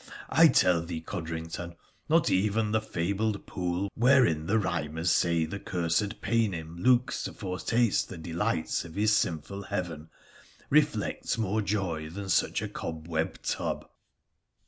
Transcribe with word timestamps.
I 0.31 0.47
tell 0.47 0.81
thee, 0.81 0.99
Codrington, 1.01 1.75
not 2.09 2.31
even 2.31 2.71
the 2.71 2.81
fabled 2.81 3.45
pool 3.45 3.91
wherein 3.93 4.47
the 4.47 4.57
rhymers 4.57 5.11
say 5.11 5.45
the 5.45 5.59
cursed 5.59 6.21
Paynim 6.21 6.79
looks 6.79 7.25
to 7.25 7.33
foretaste 7.33 8.09
the 8.09 8.17
delights 8.17 8.83
of 8.83 8.95
his 8.95 9.15
sinful 9.15 9.61
heaven 9.65 10.09
reflects 10.71 11.37
more 11.37 11.61
joy 11.61 12.09
than 12.09 12.29
such 12.29 12.63
a 12.63 12.67
eobwebbed 12.69 13.43
tub 13.43 13.87